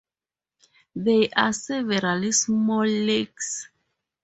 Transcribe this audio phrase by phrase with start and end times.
[0.95, 3.67] There are several small lakes.